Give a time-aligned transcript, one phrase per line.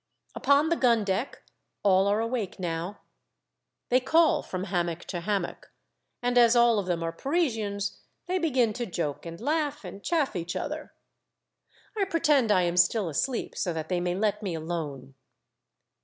[0.33, 1.43] Upon the gun deck,
[1.83, 3.01] all are awake now.
[3.89, 5.71] They call from hammock to hammock,
[6.23, 10.35] and as all of them are Parisians, they begin to joke and laugh, and chaff
[10.35, 10.91] each other.
[11.95, 15.13] I pretend I am still asleep so that they may let me alone.